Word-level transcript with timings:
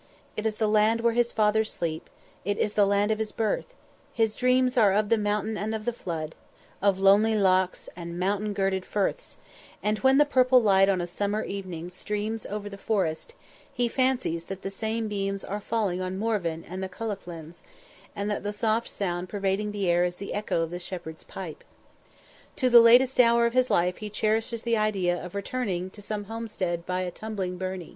_it 0.35 0.47
is 0.47 0.55
the 0.55 0.65
land 0.67 1.01
where 1.01 1.13
his 1.13 1.31
fathers 1.31 1.71
sleep 1.71 2.09
it 2.43 2.57
is 2.57 2.73
the 2.73 2.87
land 2.87 3.11
of 3.11 3.19
his 3.19 3.31
birth; 3.31 3.75
his 4.11 4.35
dreams 4.35 4.75
are 4.75 4.91
of 4.91 5.09
the 5.09 5.15
"mountain 5.27 5.59
and 5.59 5.71
the 5.71 5.93
flood" 5.93 6.33
of 6.81 6.99
lonely 6.99 7.35
lochs 7.35 7.87
and 7.95 8.17
mountain 8.19 8.51
girded 8.51 8.83
firths; 8.83 9.37
and 9.83 9.99
when 9.99 10.17
the 10.17 10.25
purple 10.25 10.59
light 10.59 10.89
on 10.89 11.01
a 11.01 11.05
summer 11.05 11.43
evening 11.43 11.91
streams 11.91 12.47
over 12.47 12.67
the 12.67 12.79
forest, 12.79 13.35
he 13.71 13.87
fancies 13.87 14.45
that 14.45 14.63
the 14.63 14.71
same 14.71 15.07
beams 15.07 15.43
are 15.43 15.59
falling 15.59 16.01
on 16.01 16.17
Morven 16.17 16.63
and 16.67 16.81
the 16.81 16.89
Cuchullins, 16.89 17.61
and 18.15 18.27
that 18.31 18.41
the 18.41 18.51
soft 18.51 18.87
sound 18.89 19.29
pervading 19.29 19.71
the 19.71 19.87
air 19.87 20.03
is 20.03 20.15
the 20.15 20.33
echo 20.33 20.61
of 20.63 20.71
the 20.71 20.79
shepherd's 20.79 21.23
pipe. 21.25 21.63
To 22.55 22.71
the 22.71 22.81
latest 22.81 23.19
hour 23.19 23.45
of 23.45 23.53
his 23.53 23.69
life 23.69 23.97
he 23.97 24.09
cherishes 24.09 24.63
the 24.63 24.77
idea 24.77 25.23
of 25.23 25.35
returning 25.35 25.91
to 25.91 26.01
some 26.01 26.23
homestead 26.23 26.87
by 26.87 27.01
a 27.01 27.11
tumbling 27.11 27.59
burnie. 27.59 27.89